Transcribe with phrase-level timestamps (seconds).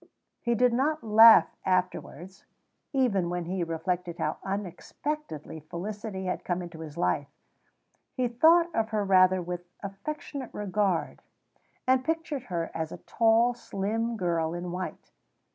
[0.39, 2.43] He did not laugh afterwards,
[2.91, 7.27] even when he reflected how unexpectedly Felicity had come into his life;
[8.15, 11.21] he thought of her rather with affectionate regard,
[11.85, 15.11] and pictured her as a tall, slim girl in white.